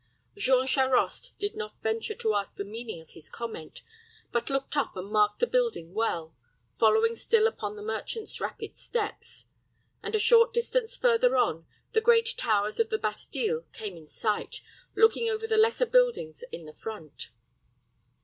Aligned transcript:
Jean 0.35 0.65
Charost 0.65 1.37
did 1.37 1.55
not 1.55 1.79
venture 1.83 2.15
to 2.15 2.33
ask 2.33 2.55
the 2.55 2.65
meaning 2.65 2.99
of 3.01 3.11
his 3.11 3.29
comment, 3.29 3.83
but 4.31 4.49
looked 4.49 4.75
up 4.75 4.95
and 4.95 5.11
marked 5.11 5.37
the 5.39 5.45
building 5.45 5.93
well, 5.93 6.35
following 6.79 7.13
still 7.15 7.45
upon 7.45 7.75
the 7.75 7.83
merchant's 7.83 8.41
rapid 8.41 8.75
steps; 8.75 9.45
and 10.01 10.15
a 10.15 10.17
short 10.19 10.53
distance 10.55 10.97
further 10.97 11.37
on 11.37 11.67
the 11.93 12.01
great 12.01 12.33
towers 12.35 12.79
of 12.79 12.89
the 12.89 12.97
Bastile 12.97 13.61
came 13.73 13.95
in 13.95 14.07
sight, 14.07 14.61
looking 14.95 15.29
over 15.29 15.45
the 15.45 15.55
lesser 15.55 15.85
buildings 15.85 16.43
in 16.51 16.65
the 16.65 16.73
front. 16.73 17.29